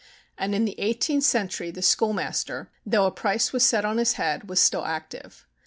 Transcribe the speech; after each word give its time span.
And 0.35 0.55
in 0.55 0.65
the 0.65 0.79
eighteenth 0.79 1.25
century 1.25 1.69
the 1.69 1.83
schoolmaster, 1.83 2.71
though 2.87 3.05
a 3.05 3.11
price 3.11 3.53
was 3.53 3.63
set 3.63 3.85
on 3.85 3.99
his 3.99 4.13
head, 4.13 4.49
was 4.49 4.59
still 4.59 4.83
active. 4.87 5.45